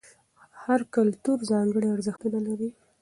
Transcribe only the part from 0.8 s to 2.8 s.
کلتور ځانګړي ارزښتونه لري.